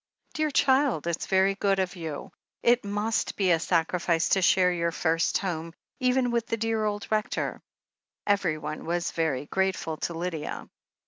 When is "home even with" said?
5.37-6.47